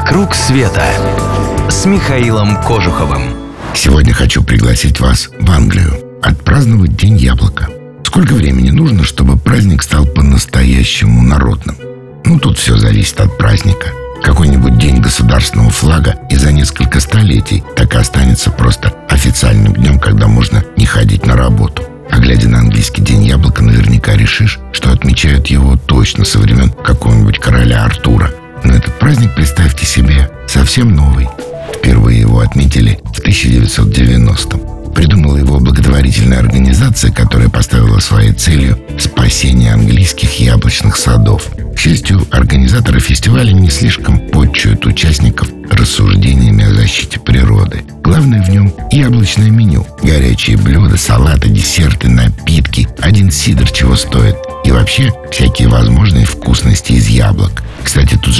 [0.00, 0.82] «Вокруг света»
[1.68, 3.34] с Михаилом Кожуховым.
[3.74, 5.92] Сегодня хочу пригласить вас в Англию
[6.22, 7.68] отпраздновать День яблока.
[8.02, 11.76] Сколько времени нужно, чтобы праздник стал по-настоящему народным?
[12.24, 13.88] Ну, тут все зависит от праздника.
[14.22, 20.28] Какой-нибудь день государственного флага и за несколько столетий так и останется просто официальным днем, когда
[20.28, 21.82] можно не ходить на работу.
[22.10, 27.38] А глядя на английский день яблока, наверняка решишь, что отмечают его точно со времен какого-нибудь
[27.38, 28.30] короля Артура.
[28.62, 29.69] Но этот праздник, представьте себе,
[30.70, 31.28] совсем новый.
[31.74, 34.92] Впервые его отметили в 1990-м.
[34.92, 41.48] Придумала его благотворительная организация, которая поставила своей целью спасение английских яблочных садов.
[41.74, 47.82] К счастью, организаторы фестиваля не слишком подчуют участников рассуждениями о защите природы.
[48.04, 49.84] Главное в нем яблочное меню.
[50.04, 52.86] Горячие блюда, салаты, десерты, напитки.
[53.00, 54.36] Один сидр чего стоит.
[54.64, 57.64] И вообще всякие возможные вкусности из яблок.
[57.82, 58.34] Кстати, тут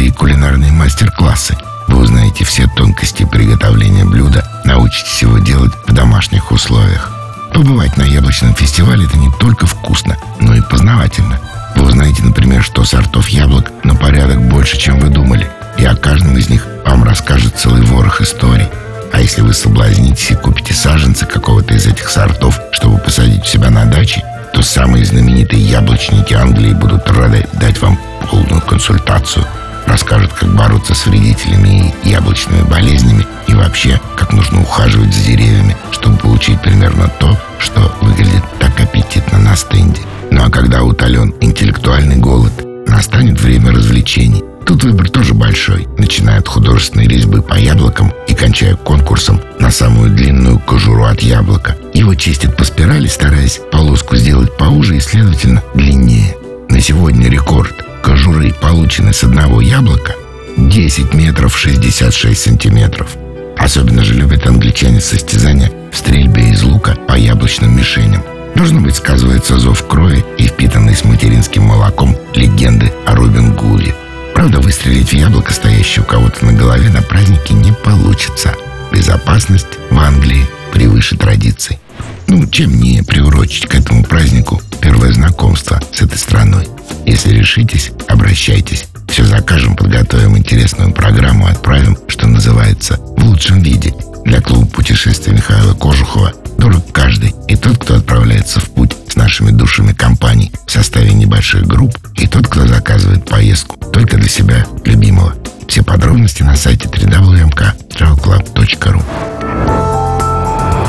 [0.00, 1.56] проводятся и кулинарные мастер-классы.
[1.88, 7.10] Вы узнаете все тонкости приготовления блюда, научитесь его делать в домашних условиях.
[7.52, 11.38] Побывать на яблочном фестивале это не только вкусно, но и познавательно.
[11.76, 15.48] Вы узнаете, например, что сортов яблок на порядок больше, чем вы думали.
[15.78, 18.68] И о каждом из них вам расскажет целый ворох историй.
[19.12, 23.70] А если вы соблазнитесь и купите саженцы какого-то из этих сортов, чтобы посадить у себя
[23.70, 27.98] на даче, то самые знаменитые яблочники Англии будут рады дать вам
[28.30, 29.44] полную консультацию.
[29.90, 35.76] Расскажут, как бороться с вредителями и яблочными болезнями и вообще, как нужно ухаживать за деревьями,
[35.90, 40.00] чтобы получить примерно то, что выглядит так аппетитно на стенде.
[40.30, 42.52] Ну а когда утолен интеллектуальный голод,
[42.86, 44.44] настанет время развлечений.
[44.64, 50.10] Тут выбор тоже большой, начиная от художественной резьбы по яблокам и кончая конкурсом на самую
[50.10, 51.76] длинную кожуру от яблока.
[51.94, 56.36] Его чистят по спирали, стараясь полоску сделать поуже и, следовательно, длиннее.
[56.68, 60.14] На сегодня рекорд кожуры, полученной с одного яблока,
[60.56, 63.16] 10 метров 66 сантиметров.
[63.56, 68.22] Особенно же любят англичане состязания в стрельбе из лука по яблочным мишеням.
[68.54, 73.94] Должно быть, сказывается зов крови и впитанный с материнским молоком легенды о Робин Гуде.
[74.34, 78.54] Правда, выстрелить в яблоко, стоящее у кого-то на голове, на празднике не получится.
[78.92, 81.78] Безопасность в Англии превыше традиций.
[82.26, 86.66] Ну, чем не приурочить к этому празднику первое знакомство с этой страной?
[87.10, 88.84] Если решитесь, обращайтесь.
[89.08, 93.92] Все закажем, подготовим интересную программу, отправим, что называется, в лучшем виде.
[94.24, 97.34] Для клуба путешествий Михаила Кожухова дорог каждый.
[97.48, 102.28] И тот, кто отправляется в путь с нашими душами компаний в составе небольших групп, и
[102.28, 105.34] тот, кто заказывает поездку только для себя любимого.
[105.66, 109.02] Все подробности на сайте www.travelclub.ru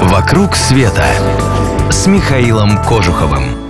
[0.07, 1.03] «Вокруг света»
[1.89, 3.60] с Михаилом Кожуховым.